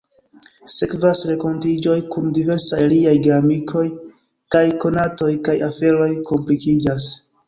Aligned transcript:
Sekvas 0.75 1.19
renkontiĝoj 1.31 1.97
kun 2.15 2.31
diversaj 2.37 2.79
liaj 2.93 3.13
geamikoj 3.27 3.83
kaj 4.55 4.63
konatoj, 4.87 5.29
kaj 5.49 5.55
aferoj 5.69 6.09
komplikiĝas. 6.31 7.07